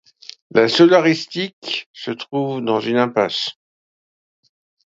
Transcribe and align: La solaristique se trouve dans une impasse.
La 0.49 0.67
solaristique 0.67 1.87
se 1.93 2.09
trouve 2.09 2.63
dans 2.65 2.79
une 2.79 2.97
impasse. 2.97 3.51